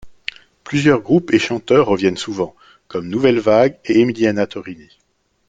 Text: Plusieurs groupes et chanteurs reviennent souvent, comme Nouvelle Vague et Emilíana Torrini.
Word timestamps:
Plusieurs 0.63 1.01
groupes 1.01 1.31
et 1.31 1.37
chanteurs 1.37 1.85
reviennent 1.85 2.17
souvent, 2.17 2.55
comme 2.87 3.07
Nouvelle 3.07 3.39
Vague 3.39 3.77
et 3.85 3.99
Emilíana 3.99 4.47
Torrini. 4.47 4.97